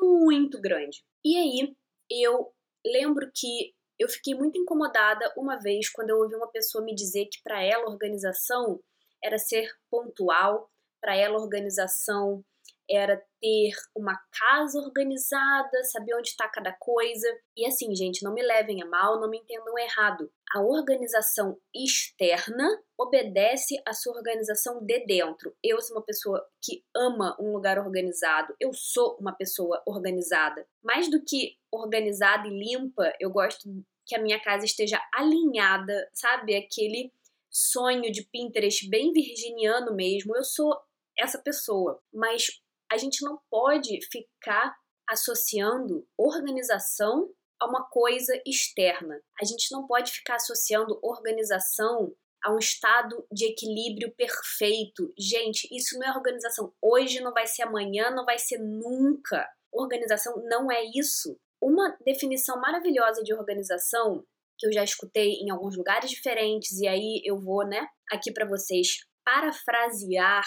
muito 0.00 0.60
grande. 0.60 1.02
E 1.24 1.36
aí, 1.36 1.74
eu 2.10 2.52
lembro 2.84 3.30
que 3.34 3.72
eu 3.98 4.08
fiquei 4.08 4.34
muito 4.34 4.58
incomodada 4.58 5.32
uma 5.36 5.58
vez 5.58 5.90
quando 5.90 6.10
eu 6.10 6.18
ouvi 6.18 6.34
uma 6.34 6.50
pessoa 6.50 6.84
me 6.84 6.94
dizer 6.94 7.26
que 7.26 7.40
para 7.42 7.62
ela 7.62 7.90
organização 7.90 8.80
era 9.22 9.38
ser 9.38 9.70
pontual, 9.90 10.70
para 11.00 11.16
ela 11.16 11.38
organização 11.38 12.42
era 12.90 13.22
ter 13.40 13.70
uma 13.96 14.18
casa 14.36 14.78
organizada, 14.80 15.84
saber 15.84 16.14
onde 16.16 16.28
está 16.28 16.48
cada 16.48 16.72
coisa. 16.72 17.28
E 17.56 17.64
assim, 17.64 17.94
gente, 17.94 18.24
não 18.24 18.34
me 18.34 18.42
levem 18.42 18.82
a 18.82 18.86
mal, 18.86 19.20
não 19.20 19.30
me 19.30 19.38
entendam 19.38 19.78
errado. 19.78 20.30
A 20.52 20.60
organização 20.60 21.56
externa 21.74 22.66
obedece 22.98 23.80
à 23.86 23.92
sua 23.92 24.16
organização 24.16 24.84
de 24.84 25.06
dentro. 25.06 25.54
Eu 25.62 25.80
sou 25.80 25.96
uma 25.96 26.04
pessoa 26.04 26.44
que 26.62 26.84
ama 26.94 27.36
um 27.40 27.52
lugar 27.52 27.78
organizado. 27.78 28.54
Eu 28.58 28.72
sou 28.74 29.16
uma 29.20 29.32
pessoa 29.32 29.80
organizada. 29.86 30.66
Mais 30.82 31.08
do 31.08 31.22
que 31.24 31.56
organizada 31.72 32.48
e 32.48 32.50
limpa, 32.50 33.12
eu 33.20 33.30
gosto 33.30 33.68
que 34.04 34.16
a 34.16 34.20
minha 34.20 34.42
casa 34.42 34.64
esteja 34.64 35.00
alinhada, 35.14 36.10
sabe? 36.12 36.56
Aquele 36.56 37.12
sonho 37.48 38.10
de 38.10 38.24
Pinterest 38.24 38.88
bem 38.88 39.12
virginiano 39.12 39.94
mesmo. 39.94 40.36
Eu 40.36 40.42
sou 40.42 40.76
essa 41.16 41.38
pessoa, 41.38 42.00
mas 42.12 42.60
a 42.90 42.96
gente 42.96 43.24
não 43.24 43.38
pode 43.50 43.98
ficar 44.10 44.74
associando 45.08 46.06
organização 46.18 47.28
a 47.60 47.68
uma 47.68 47.86
coisa 47.88 48.32
externa. 48.46 49.20
A 49.40 49.44
gente 49.44 49.70
não 49.70 49.86
pode 49.86 50.12
ficar 50.12 50.36
associando 50.36 50.98
organização 51.02 52.12
a 52.42 52.52
um 52.52 52.58
estado 52.58 53.26
de 53.30 53.46
equilíbrio 53.46 54.14
perfeito. 54.16 55.12
Gente, 55.18 55.68
isso 55.70 55.98
não 55.98 56.08
é 56.08 56.16
organização. 56.16 56.72
Hoje 56.80 57.20
não 57.20 57.32
vai 57.32 57.46
ser 57.46 57.62
amanhã, 57.62 58.10
não 58.10 58.24
vai 58.24 58.38
ser 58.38 58.58
nunca. 58.58 59.46
Organização 59.70 60.42
não 60.48 60.70
é 60.70 60.82
isso. 60.94 61.38
Uma 61.62 61.96
definição 62.04 62.58
maravilhosa 62.58 63.22
de 63.22 63.34
organização 63.34 64.24
que 64.58 64.66
eu 64.66 64.72
já 64.72 64.82
escutei 64.82 65.34
em 65.42 65.50
alguns 65.50 65.76
lugares 65.76 66.10
diferentes 66.10 66.78
e 66.80 66.86
aí 66.86 67.22
eu 67.24 67.38
vou, 67.38 67.66
né, 67.66 67.86
aqui 68.10 68.32
para 68.32 68.46
vocês 68.46 68.98
parafrasear 69.24 70.44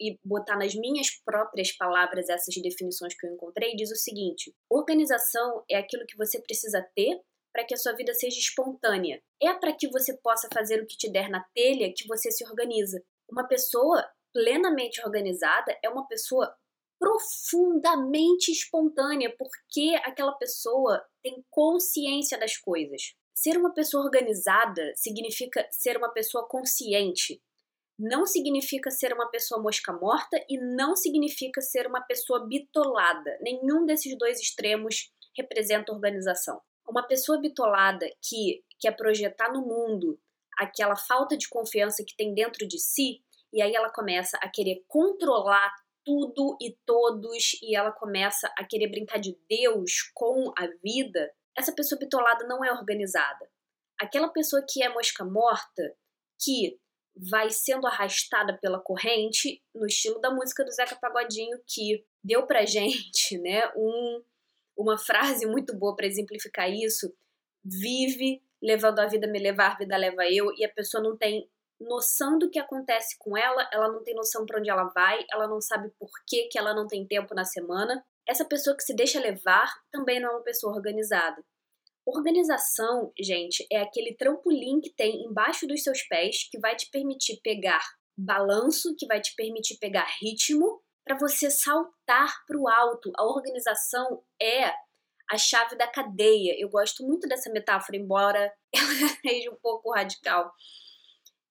e 0.00 0.18
botar 0.24 0.56
nas 0.56 0.74
minhas 0.74 1.10
próprias 1.24 1.72
palavras 1.76 2.28
essas 2.28 2.54
definições 2.62 3.14
que 3.14 3.26
eu 3.26 3.32
encontrei, 3.32 3.76
diz 3.76 3.90
o 3.90 3.96
seguinte: 3.96 4.54
organização 4.70 5.62
é 5.68 5.76
aquilo 5.76 6.06
que 6.06 6.16
você 6.16 6.40
precisa 6.40 6.80
ter 6.94 7.20
para 7.52 7.64
que 7.64 7.74
a 7.74 7.76
sua 7.76 7.92
vida 7.92 8.14
seja 8.14 8.38
espontânea. 8.38 9.20
É 9.42 9.52
para 9.52 9.74
que 9.74 9.88
você 9.88 10.16
possa 10.16 10.48
fazer 10.52 10.82
o 10.82 10.86
que 10.86 10.96
te 10.96 11.10
der 11.10 11.28
na 11.28 11.44
telha 11.54 11.92
que 11.94 12.06
você 12.06 12.30
se 12.30 12.44
organiza. 12.46 13.02
Uma 13.30 13.46
pessoa 13.46 14.08
plenamente 14.32 15.04
organizada 15.04 15.76
é 15.82 15.88
uma 15.88 16.06
pessoa 16.06 16.54
profundamente 16.98 18.52
espontânea, 18.52 19.34
porque 19.36 19.96
aquela 20.04 20.32
pessoa 20.32 21.02
tem 21.22 21.42
consciência 21.50 22.38
das 22.38 22.56
coisas. 22.56 23.14
Ser 23.34 23.56
uma 23.56 23.72
pessoa 23.72 24.04
organizada 24.04 24.92
significa 24.94 25.66
ser 25.70 25.96
uma 25.96 26.12
pessoa 26.12 26.46
consciente. 26.46 27.40
Não 28.02 28.24
significa 28.24 28.90
ser 28.90 29.12
uma 29.12 29.28
pessoa 29.28 29.60
mosca 29.60 29.92
morta 29.92 30.42
e 30.48 30.56
não 30.74 30.96
significa 30.96 31.60
ser 31.60 31.86
uma 31.86 32.00
pessoa 32.00 32.46
bitolada. 32.48 33.38
Nenhum 33.42 33.84
desses 33.84 34.16
dois 34.16 34.40
extremos 34.40 35.12
representa 35.36 35.92
organização. 35.92 36.62
Uma 36.88 37.06
pessoa 37.06 37.38
bitolada 37.38 38.06
que 38.22 38.64
quer 38.80 38.96
projetar 38.96 39.52
no 39.52 39.60
mundo 39.60 40.18
aquela 40.58 40.96
falta 40.96 41.36
de 41.36 41.46
confiança 41.46 42.02
que 42.02 42.16
tem 42.16 42.32
dentro 42.32 42.66
de 42.66 42.78
si, 42.78 43.22
e 43.52 43.60
aí 43.60 43.74
ela 43.74 43.92
começa 43.92 44.38
a 44.38 44.48
querer 44.48 44.82
controlar 44.88 45.70
tudo 46.02 46.56
e 46.58 46.78
todos, 46.86 47.58
e 47.62 47.76
ela 47.76 47.92
começa 47.92 48.50
a 48.58 48.64
querer 48.64 48.88
brincar 48.88 49.18
de 49.18 49.38
Deus 49.46 50.10
com 50.14 50.54
a 50.56 50.66
vida, 50.82 51.30
essa 51.54 51.74
pessoa 51.74 51.98
bitolada 51.98 52.46
não 52.46 52.64
é 52.64 52.72
organizada. 52.72 53.50
Aquela 54.00 54.28
pessoa 54.28 54.64
que 54.66 54.82
é 54.82 54.88
mosca 54.88 55.22
morta, 55.22 55.94
que 56.42 56.80
vai 57.16 57.50
sendo 57.50 57.86
arrastada 57.86 58.58
pela 58.60 58.80
corrente, 58.80 59.62
no 59.74 59.86
estilo 59.86 60.20
da 60.20 60.30
música 60.30 60.64
do 60.64 60.70
Zeca 60.70 60.96
Pagodinho, 60.96 61.58
que 61.66 62.04
deu 62.22 62.46
pra 62.46 62.64
gente, 62.66 63.38
né, 63.38 63.70
um, 63.76 64.22
uma 64.76 64.98
frase 64.98 65.46
muito 65.46 65.76
boa 65.76 65.94
para 65.94 66.06
exemplificar 66.06 66.70
isso, 66.70 67.12
vive 67.64 68.42
levando 68.62 68.98
a 68.98 69.06
vida 69.06 69.26
me 69.26 69.38
levar, 69.38 69.78
vida 69.78 69.96
leva 69.96 70.24
eu, 70.30 70.52
e 70.56 70.64
a 70.64 70.68
pessoa 70.68 71.02
não 71.02 71.16
tem 71.16 71.48
noção 71.80 72.38
do 72.38 72.50
que 72.50 72.58
acontece 72.58 73.16
com 73.18 73.36
ela, 73.36 73.68
ela 73.72 73.88
não 73.88 74.04
tem 74.04 74.14
noção 74.14 74.44
para 74.44 74.58
onde 74.58 74.68
ela 74.68 74.84
vai, 74.94 75.24
ela 75.32 75.48
não 75.48 75.60
sabe 75.60 75.90
por 75.98 76.10
que, 76.26 76.48
que 76.48 76.58
ela 76.58 76.74
não 76.74 76.86
tem 76.86 77.06
tempo 77.06 77.34
na 77.34 77.44
semana. 77.44 78.04
Essa 78.28 78.44
pessoa 78.44 78.76
que 78.76 78.82
se 78.82 78.94
deixa 78.94 79.18
levar 79.18 79.72
também 79.90 80.20
não 80.20 80.28
é 80.28 80.32
uma 80.32 80.42
pessoa 80.42 80.74
organizada. 80.74 81.42
Organização, 82.12 83.12
gente, 83.18 83.64
é 83.70 83.80
aquele 83.80 84.16
trampolim 84.16 84.80
que 84.80 84.92
tem 84.92 85.22
embaixo 85.22 85.64
dos 85.64 85.82
seus 85.82 86.02
pés 86.02 86.48
que 86.50 86.58
vai 86.58 86.74
te 86.74 86.90
permitir 86.90 87.40
pegar 87.40 87.80
balanço, 88.18 88.96
que 88.98 89.06
vai 89.06 89.20
te 89.20 89.32
permitir 89.36 89.78
pegar 89.78 90.06
ritmo 90.20 90.82
para 91.04 91.16
você 91.16 91.48
saltar 91.50 92.44
para 92.46 92.58
o 92.58 92.68
alto. 92.68 93.12
A 93.16 93.24
organização 93.24 94.24
é 94.42 94.72
a 95.30 95.38
chave 95.38 95.76
da 95.76 95.86
cadeia. 95.86 96.56
Eu 96.58 96.68
gosto 96.68 97.06
muito 97.06 97.28
dessa 97.28 97.48
metáfora, 97.50 97.96
embora 97.96 98.52
ela 98.74 99.08
seja 99.24 99.50
um 99.50 99.58
pouco 99.62 99.92
radical. 99.92 100.52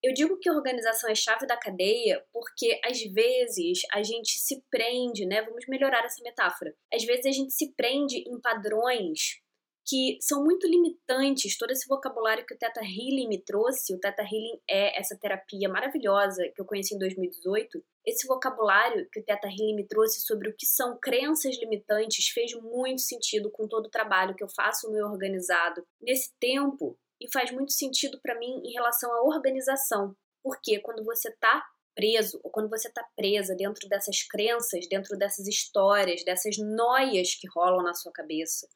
Eu 0.02 0.12
digo 0.12 0.38
que 0.38 0.50
organização 0.50 1.08
é 1.10 1.14
chave 1.14 1.46
da 1.46 1.56
cadeia 1.56 2.22
porque 2.32 2.78
às 2.84 3.02
vezes 3.02 3.80
a 3.92 4.02
gente 4.02 4.38
se 4.38 4.62
prende, 4.70 5.24
né? 5.24 5.40
Vamos 5.42 5.64
melhorar 5.68 6.04
essa 6.04 6.22
metáfora. 6.22 6.74
Às 6.92 7.04
vezes 7.04 7.24
a 7.24 7.32
gente 7.32 7.52
se 7.52 7.74
prende 7.74 8.18
em 8.18 8.38
padrões 8.40 9.40
que 9.86 10.18
são 10.20 10.44
muito 10.44 10.66
limitantes. 10.66 11.56
Todo 11.56 11.70
esse 11.70 11.86
vocabulário 11.88 12.44
que 12.46 12.54
o 12.54 12.58
Teta 12.58 12.80
Healing 12.80 13.28
me 13.28 13.42
trouxe, 13.42 13.94
o 13.94 13.98
Teta 13.98 14.22
Healing 14.22 14.60
é 14.68 14.98
essa 14.98 15.18
terapia 15.18 15.68
maravilhosa 15.68 16.42
que 16.54 16.60
eu 16.60 16.64
conheci 16.64 16.94
em 16.94 16.98
2018. 16.98 17.82
Esse 18.06 18.26
vocabulário 18.26 19.08
que 19.10 19.20
o 19.20 19.24
Teta 19.24 19.48
Healing 19.48 19.76
me 19.76 19.86
trouxe 19.86 20.20
sobre 20.20 20.48
o 20.48 20.56
que 20.56 20.66
são 20.66 20.98
crenças 21.00 21.58
limitantes 21.58 22.28
fez 22.28 22.52
muito 22.54 23.00
sentido 23.00 23.50
com 23.50 23.66
todo 23.66 23.86
o 23.86 23.90
trabalho 23.90 24.34
que 24.34 24.44
eu 24.44 24.48
faço 24.48 24.90
no 24.90 25.04
Organizado. 25.06 25.84
Nesse 26.00 26.30
tempo, 26.38 26.98
e 27.20 27.30
faz 27.30 27.50
muito 27.50 27.72
sentido 27.72 28.18
para 28.22 28.38
mim 28.38 28.62
em 28.64 28.72
relação 28.72 29.12
à 29.12 29.22
organização. 29.22 30.16
Porque 30.42 30.80
quando 30.80 31.04
você 31.04 31.28
está 31.28 31.62
preso 31.94 32.40
ou 32.42 32.50
quando 32.50 32.70
você 32.70 32.88
está 32.88 33.04
presa 33.14 33.54
dentro 33.54 33.88
dessas 33.88 34.22
crenças, 34.22 34.88
dentro 34.88 35.18
dessas 35.18 35.46
histórias, 35.46 36.24
dessas 36.24 36.56
noias 36.56 37.34
que 37.34 37.48
rolam 37.48 37.82
na 37.82 37.92
sua 37.92 38.12
cabeça 38.12 38.66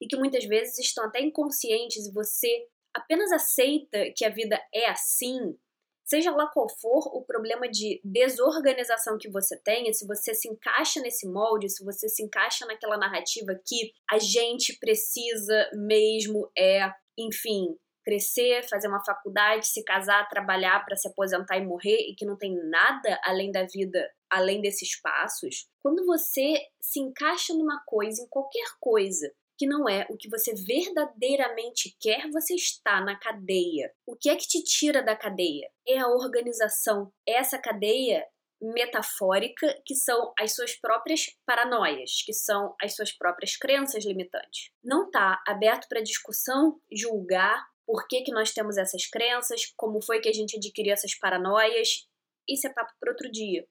e 0.00 0.06
que 0.06 0.16
muitas 0.16 0.44
vezes 0.44 0.78
estão 0.78 1.04
até 1.04 1.20
inconscientes 1.20 2.06
e 2.06 2.12
você 2.12 2.66
apenas 2.94 3.32
aceita 3.32 4.12
que 4.16 4.24
a 4.24 4.30
vida 4.30 4.60
é 4.72 4.88
assim, 4.88 5.56
seja 6.04 6.30
lá 6.30 6.46
qual 6.46 6.68
for 6.80 7.08
o 7.16 7.24
problema 7.24 7.68
de 7.68 8.00
desorganização 8.04 9.18
que 9.18 9.30
você 9.30 9.58
tenha, 9.62 9.92
se 9.92 10.06
você 10.06 10.34
se 10.34 10.48
encaixa 10.48 11.00
nesse 11.00 11.28
molde, 11.28 11.68
se 11.68 11.84
você 11.84 12.08
se 12.08 12.22
encaixa 12.22 12.66
naquela 12.66 12.96
narrativa 12.96 13.58
que 13.66 13.92
a 14.10 14.18
gente 14.18 14.78
precisa 14.78 15.70
mesmo 15.72 16.50
é, 16.56 16.90
enfim, 17.18 17.76
crescer, 18.04 18.68
fazer 18.68 18.86
uma 18.86 19.02
faculdade, 19.04 19.66
se 19.66 19.82
casar, 19.82 20.28
trabalhar 20.28 20.84
para 20.84 20.94
se 20.94 21.08
aposentar 21.08 21.56
e 21.56 21.66
morrer 21.66 21.96
e 22.08 22.14
que 22.14 22.26
não 22.26 22.36
tem 22.36 22.54
nada 22.68 23.18
além 23.24 23.50
da 23.50 23.64
vida, 23.64 24.06
além 24.30 24.60
desses 24.60 25.00
passos, 25.00 25.66
quando 25.82 26.04
você 26.04 26.54
se 26.80 27.00
encaixa 27.00 27.54
numa 27.54 27.82
coisa, 27.86 28.22
em 28.22 28.28
qualquer 28.28 28.66
coisa, 28.78 29.32
que 29.56 29.66
não 29.66 29.88
é 29.88 30.06
o 30.10 30.16
que 30.16 30.28
você 30.28 30.54
verdadeiramente 30.54 31.96
quer, 32.00 32.30
você 32.30 32.54
está 32.54 33.00
na 33.00 33.18
cadeia. 33.18 33.92
O 34.06 34.16
que 34.16 34.28
é 34.28 34.36
que 34.36 34.46
te 34.46 34.62
tira 34.62 35.02
da 35.02 35.16
cadeia? 35.16 35.70
É 35.86 35.98
a 35.98 36.08
organização. 36.08 37.12
Essa 37.26 37.58
cadeia 37.58 38.24
metafórica, 38.60 39.80
que 39.84 39.94
são 39.94 40.32
as 40.38 40.54
suas 40.54 40.74
próprias 40.74 41.26
paranoias, 41.46 42.22
que 42.24 42.32
são 42.32 42.74
as 42.82 42.94
suas 42.94 43.12
próprias 43.12 43.56
crenças 43.56 44.04
limitantes. 44.04 44.70
Não 44.82 45.06
está 45.06 45.42
aberto 45.46 45.86
para 45.88 46.00
discussão, 46.00 46.80
julgar 46.90 47.64
por 47.86 48.06
que, 48.08 48.22
que 48.22 48.32
nós 48.32 48.52
temos 48.52 48.78
essas 48.78 49.06
crenças, 49.06 49.72
como 49.76 50.02
foi 50.02 50.20
que 50.20 50.28
a 50.28 50.32
gente 50.32 50.56
adquiriu 50.56 50.92
essas 50.92 51.14
paranoias. 51.14 52.08
Isso 52.48 52.66
é 52.66 52.72
papo 52.72 52.92
para 52.98 53.10
outro 53.10 53.30
dia. 53.30 53.66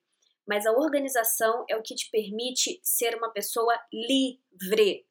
Mas 0.48 0.66
a 0.66 0.72
organização 0.72 1.66
é 1.70 1.75
o 1.75 1.82
que 1.82 1.96
te 1.96 2.10
permite 2.12 2.80
ser 2.84 3.16
uma 3.16 3.32
pessoa 3.32 3.74
livre. 3.92 5.06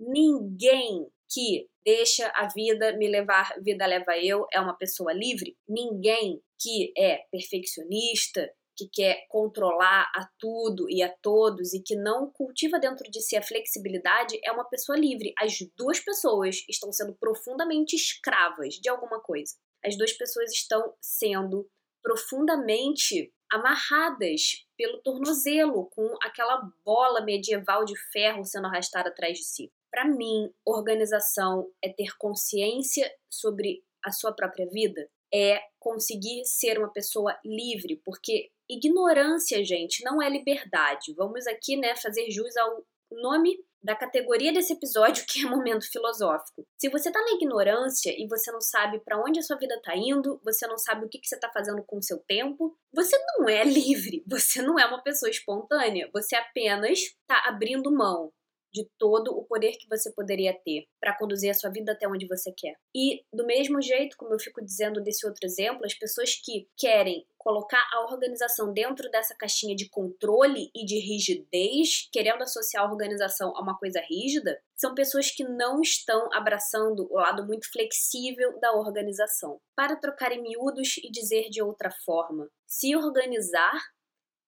Ninguém 0.00 1.06
que 1.28 1.68
deixa 1.84 2.26
a 2.34 2.48
vida 2.48 2.96
me 2.96 3.06
levar, 3.06 3.54
vida 3.60 3.84
leva 3.86 4.16
eu, 4.18 4.46
é 4.50 4.58
uma 4.58 4.74
pessoa 4.74 5.12
livre. 5.12 5.56
Ninguém 5.68 6.42
que 6.58 6.90
é 6.96 7.18
perfeccionista, 7.30 8.50
que 8.76 8.88
quer 8.88 9.26
controlar 9.28 10.10
a 10.14 10.26
tudo 10.38 10.88
e 10.88 11.02
a 11.02 11.14
todos 11.20 11.74
e 11.74 11.82
que 11.82 11.94
não 11.94 12.30
cultiva 12.32 12.78
dentro 12.78 13.10
de 13.10 13.20
si 13.20 13.36
a 13.36 13.42
flexibilidade 13.42 14.40
é 14.42 14.50
uma 14.50 14.64
pessoa 14.64 14.98
livre. 14.98 15.34
As 15.38 15.58
duas 15.76 16.00
pessoas 16.00 16.64
estão 16.66 16.90
sendo 16.90 17.14
profundamente 17.14 17.94
escravas 17.94 18.76
de 18.76 18.88
alguma 18.88 19.20
coisa. 19.20 19.54
As 19.84 19.98
duas 19.98 20.14
pessoas 20.14 20.50
estão 20.50 20.94
sendo 20.98 21.68
profundamente 22.02 23.30
amarradas 23.52 24.64
pelo 24.78 25.02
tornozelo 25.02 25.90
com 25.90 26.16
aquela 26.22 26.62
bola 26.82 27.22
medieval 27.22 27.84
de 27.84 27.98
ferro 28.10 28.44
sendo 28.46 28.66
arrastada 28.66 29.10
atrás 29.10 29.36
de 29.36 29.44
si. 29.44 29.70
Para 29.90 30.06
mim, 30.06 30.52
organização 30.64 31.68
é 31.82 31.92
ter 31.92 32.16
consciência 32.18 33.10
sobre 33.28 33.82
a 34.04 34.10
sua 34.10 34.32
própria 34.32 34.66
vida, 34.68 35.08
é 35.32 35.60
conseguir 35.78 36.44
ser 36.44 36.78
uma 36.78 36.92
pessoa 36.92 37.36
livre, 37.44 38.00
porque 38.04 38.50
ignorância, 38.68 39.64
gente, 39.64 40.04
não 40.04 40.22
é 40.22 40.28
liberdade. 40.28 41.14
Vamos 41.16 41.46
aqui, 41.46 41.76
né, 41.76 41.94
fazer 41.96 42.30
jus 42.30 42.56
ao 42.56 42.84
nome 43.10 43.56
da 43.82 43.96
categoria 43.96 44.52
desse 44.52 44.74
episódio, 44.74 45.24
que 45.28 45.44
é 45.44 45.48
momento 45.48 45.90
filosófico. 45.90 46.66
Se 46.78 46.88
você 46.88 47.10
tá 47.10 47.20
na 47.20 47.32
ignorância 47.32 48.10
e 48.16 48.26
você 48.28 48.52
não 48.52 48.60
sabe 48.60 49.00
para 49.00 49.20
onde 49.20 49.38
a 49.38 49.42
sua 49.42 49.56
vida 49.56 49.80
tá 49.82 49.96
indo, 49.96 50.40
você 50.44 50.66
não 50.66 50.78
sabe 50.78 51.04
o 51.04 51.08
que, 51.08 51.18
que 51.18 51.26
você 51.26 51.38
tá 51.38 51.50
fazendo 51.52 51.82
com 51.84 51.98
o 51.98 52.02
seu 52.02 52.18
tempo, 52.18 52.76
você 52.92 53.16
não 53.18 53.48
é 53.48 53.64
livre, 53.64 54.22
você 54.26 54.62
não 54.62 54.78
é 54.78 54.86
uma 54.86 55.02
pessoa 55.02 55.30
espontânea, 55.30 56.08
você 56.12 56.36
apenas 56.36 57.00
tá 57.26 57.42
abrindo 57.46 57.90
mão 57.90 58.32
de 58.72 58.88
todo 58.98 59.36
o 59.36 59.44
poder 59.44 59.72
que 59.72 59.88
você 59.88 60.12
poderia 60.12 60.52
ter 60.64 60.86
para 61.00 61.16
conduzir 61.16 61.50
a 61.50 61.54
sua 61.54 61.70
vida 61.70 61.92
até 61.92 62.08
onde 62.08 62.26
você 62.26 62.52
quer. 62.56 62.74
E 62.94 63.22
do 63.32 63.44
mesmo 63.46 63.80
jeito, 63.80 64.16
como 64.16 64.34
eu 64.34 64.38
fico 64.38 64.64
dizendo 64.64 65.02
desse 65.02 65.26
outro 65.26 65.44
exemplo, 65.44 65.84
as 65.84 65.94
pessoas 65.94 66.34
que 66.34 66.68
querem 66.76 67.26
colocar 67.40 67.82
a 67.92 68.02
organização 68.02 68.72
dentro 68.72 69.10
dessa 69.10 69.34
caixinha 69.34 69.74
de 69.74 69.88
controle 69.88 70.70
e 70.74 70.84
de 70.84 70.98
rigidez, 70.98 72.08
querendo 72.12 72.42
associar 72.42 72.84
a 72.84 72.90
organização 72.90 73.56
a 73.56 73.62
uma 73.62 73.78
coisa 73.78 74.00
rígida, 74.00 74.60
são 74.76 74.94
pessoas 74.94 75.30
que 75.30 75.42
não 75.42 75.80
estão 75.80 76.28
abraçando 76.34 77.10
o 77.10 77.14
lado 77.14 77.46
muito 77.46 77.70
flexível 77.72 78.58
da 78.60 78.72
organização. 78.72 79.58
Para 79.74 79.96
trocar 79.96 80.32
em 80.32 80.42
miúdos 80.42 80.98
e 80.98 81.10
dizer 81.10 81.48
de 81.48 81.62
outra 81.62 81.90
forma, 82.04 82.46
se 82.66 82.94
organizar 82.94 83.78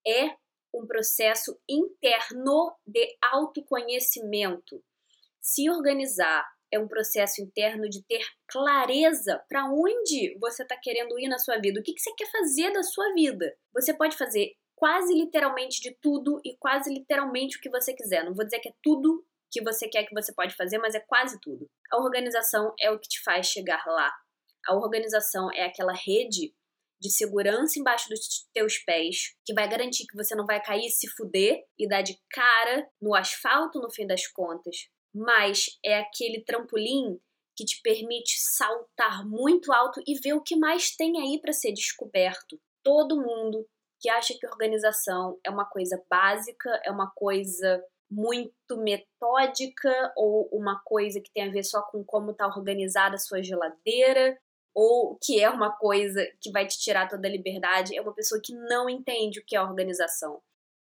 é 0.06 0.30
um 0.74 0.86
processo 0.86 1.58
interno 1.68 2.74
de 2.86 3.16
autoconhecimento. 3.20 4.82
Se 5.40 5.68
organizar 5.68 6.44
é 6.72 6.78
um 6.78 6.88
processo 6.88 7.42
interno 7.42 7.88
de 7.88 8.02
ter 8.04 8.24
clareza 8.48 9.44
para 9.48 9.66
onde 9.66 10.36
você 10.40 10.62
está 10.62 10.76
querendo 10.76 11.18
ir 11.18 11.28
na 11.28 11.38
sua 11.38 11.58
vida, 11.58 11.78
o 11.78 11.82
que, 11.82 11.92
que 11.92 12.00
você 12.00 12.14
quer 12.14 12.30
fazer 12.30 12.72
da 12.72 12.82
sua 12.82 13.12
vida. 13.12 13.54
Você 13.74 13.92
pode 13.92 14.16
fazer 14.16 14.54
quase 14.74 15.14
literalmente 15.14 15.80
de 15.82 15.96
tudo 16.00 16.40
e 16.44 16.56
quase 16.56 16.92
literalmente 16.92 17.58
o 17.58 17.60
que 17.60 17.70
você 17.70 17.92
quiser. 17.92 18.24
Não 18.24 18.34
vou 18.34 18.44
dizer 18.44 18.58
que 18.58 18.70
é 18.70 18.74
tudo 18.82 19.24
que 19.50 19.62
você 19.62 19.86
quer 19.86 20.04
que 20.04 20.14
você 20.14 20.32
pode 20.32 20.56
fazer, 20.56 20.78
mas 20.78 20.94
é 20.94 21.00
quase 21.00 21.38
tudo. 21.40 21.68
A 21.92 21.98
organização 21.98 22.74
é 22.80 22.90
o 22.90 22.98
que 22.98 23.06
te 23.06 23.22
faz 23.22 23.46
chegar 23.46 23.84
lá. 23.86 24.10
A 24.66 24.74
organização 24.74 25.52
é 25.52 25.66
aquela 25.66 25.92
rede 25.92 26.54
de 27.02 27.10
segurança 27.10 27.80
embaixo 27.80 28.08
dos 28.08 28.46
teus 28.54 28.78
pés, 28.78 29.34
que 29.44 29.52
vai 29.52 29.68
garantir 29.68 30.06
que 30.06 30.16
você 30.16 30.36
não 30.36 30.46
vai 30.46 30.62
cair, 30.62 30.88
se 30.88 31.08
fuder 31.08 31.60
e 31.76 31.88
dar 31.88 32.00
de 32.00 32.16
cara 32.30 32.88
no 33.00 33.12
asfalto 33.12 33.80
no 33.80 33.90
fim 33.90 34.06
das 34.06 34.28
contas. 34.28 34.88
Mas 35.12 35.66
é 35.84 35.98
aquele 35.98 36.44
trampolim 36.44 37.18
que 37.56 37.64
te 37.64 37.80
permite 37.82 38.38
saltar 38.38 39.26
muito 39.26 39.72
alto 39.72 40.00
e 40.06 40.18
ver 40.20 40.34
o 40.34 40.42
que 40.42 40.56
mais 40.56 40.94
tem 40.94 41.20
aí 41.20 41.40
para 41.40 41.52
ser 41.52 41.72
descoberto. 41.72 42.58
Todo 42.84 43.20
mundo 43.20 43.66
que 44.00 44.08
acha 44.08 44.34
que 44.38 44.46
organização 44.46 45.38
é 45.44 45.50
uma 45.50 45.68
coisa 45.68 46.00
básica, 46.08 46.70
é 46.84 46.90
uma 46.90 47.10
coisa 47.14 47.84
muito 48.10 48.76
metódica 48.76 50.12
ou 50.16 50.48
uma 50.52 50.80
coisa 50.84 51.20
que 51.20 51.32
tem 51.32 51.48
a 51.48 51.52
ver 51.52 51.64
só 51.64 51.82
com 51.82 52.04
como 52.04 52.30
está 52.30 52.46
organizada 52.46 53.16
a 53.16 53.18
sua 53.18 53.42
geladeira 53.42 54.38
ou 54.74 55.18
que 55.22 55.40
é 55.40 55.50
uma 55.50 55.76
coisa 55.76 56.26
que 56.40 56.50
vai 56.50 56.66
te 56.66 56.78
tirar 56.78 57.08
toda 57.08 57.28
a 57.28 57.30
liberdade, 57.30 57.96
é 57.96 58.00
uma 58.00 58.14
pessoa 58.14 58.40
que 58.42 58.54
não 58.54 58.88
entende 58.88 59.40
o 59.40 59.44
que 59.44 59.54
é 59.54 59.62
organização. 59.62 60.42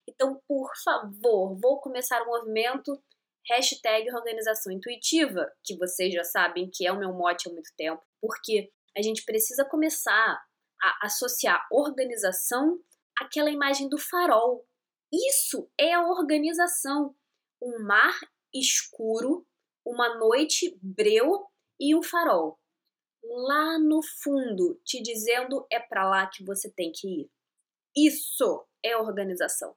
Então, 0.09 0.41
por 0.47 0.71
favor, 0.85 1.59
vou 1.61 1.81
começar 1.81 2.23
um 2.23 2.27
movimento 2.27 3.01
hashtag 3.49 4.13
organização 4.13 4.73
intuitiva, 4.73 5.49
que 5.65 5.77
vocês 5.77 6.13
já 6.13 6.25
sabem 6.25 6.69
que 6.73 6.87
é 6.87 6.93
o 6.93 6.99
meu 6.99 7.13
mote 7.13 7.49
há 7.49 7.53
muito 7.53 7.71
tempo, 7.77 8.03
porque 8.21 8.71
a 8.97 9.03
gente 9.03 9.25
precisa 9.25 9.65
começar 9.65 10.41
a 10.83 11.07
associar 11.07 11.65
organização 11.71 12.79
àquela 13.21 13.51
imagem 13.51 13.89
do 13.89 13.99
farol. 13.99 14.67
Isso 15.13 15.71
é 15.79 15.93
a 15.93 16.05
organização. 16.05 17.15
Um 17.63 17.85
mar 17.85 18.19
escuro, 18.53 19.47
uma 19.85 20.19
noite 20.19 20.77
breu 20.83 21.47
e 21.81 21.95
um 21.95 22.03
farol 22.03 22.59
lá 23.31 23.79
no 23.79 24.01
fundo 24.03 24.81
te 24.85 25.03
dizendo 25.03 25.67
é 25.71 25.81
para 25.81 26.09
lá 26.09 26.27
que 26.27 26.45
você 26.45 26.71
tem 26.71 26.93
que 26.93 27.09
ir. 27.09 27.31
Isso 27.97 28.67
é 28.85 28.97
organização. 28.97 29.75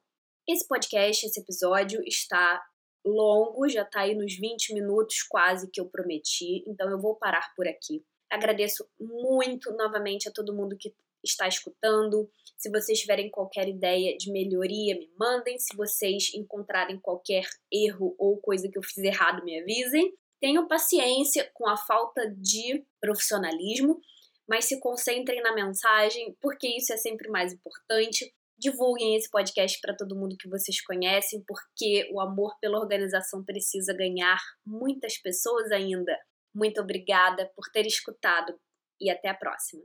Esse 0.48 0.66
podcast, 0.66 1.26
esse 1.26 1.40
episódio 1.40 2.02
está 2.06 2.62
longo, 3.04 3.68
já 3.68 3.82
está 3.82 4.00
aí 4.00 4.14
nos 4.14 4.34
20 4.36 4.74
minutos 4.74 5.22
quase 5.22 5.70
que 5.70 5.80
eu 5.80 5.88
prometi, 5.88 6.62
então 6.66 6.90
eu 6.90 7.00
vou 7.00 7.16
parar 7.16 7.52
por 7.54 7.66
aqui. 7.66 8.04
Agradeço 8.30 8.88
muito 8.98 9.72
novamente 9.72 10.28
a 10.28 10.32
todo 10.32 10.54
mundo 10.54 10.76
que 10.76 10.94
está 11.24 11.48
escutando. 11.48 12.30
Se 12.56 12.70
vocês 12.70 12.98
tiverem 13.00 13.30
qualquer 13.30 13.68
ideia 13.68 14.16
de 14.16 14.30
melhoria, 14.30 14.94
me 14.94 15.10
mandem. 15.18 15.58
Se 15.58 15.76
vocês 15.76 16.32
encontrarem 16.34 16.98
qualquer 17.00 17.44
erro 17.72 18.14
ou 18.18 18.38
coisa 18.38 18.68
que 18.68 18.78
eu 18.78 18.82
fiz 18.82 18.98
errado, 18.98 19.44
me 19.44 19.60
avisem. 19.60 20.14
Tenham 20.40 20.66
paciência 20.66 21.50
com 21.54 21.68
a 21.68 21.76
falta 21.76 22.28
de 22.36 22.84
profissionalismo, 23.00 24.00
mas 24.48 24.64
se 24.64 24.80
concentrem 24.80 25.42
na 25.42 25.54
mensagem, 25.54 26.36
porque 26.40 26.66
isso 26.66 26.92
é 26.92 26.96
sempre 26.96 27.28
mais 27.28 27.52
importante. 27.52 28.34
Divulguem 28.58 29.16
esse 29.16 29.30
podcast 29.30 29.78
para 29.80 29.96
todo 29.96 30.16
mundo 30.16 30.36
que 30.38 30.48
vocês 30.48 30.82
conhecem, 30.82 31.44
porque 31.46 32.08
o 32.12 32.20
amor 32.20 32.58
pela 32.60 32.78
organização 32.78 33.44
precisa 33.44 33.94
ganhar 33.94 34.40
muitas 34.66 35.18
pessoas 35.18 35.70
ainda. 35.70 36.18
Muito 36.54 36.80
obrigada 36.80 37.50
por 37.54 37.70
ter 37.72 37.86
escutado 37.86 38.58
e 39.00 39.10
até 39.10 39.28
a 39.28 39.34
próxima. 39.34 39.82